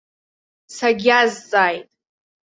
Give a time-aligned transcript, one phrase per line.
[0.75, 1.83] Сагьиазҵааит.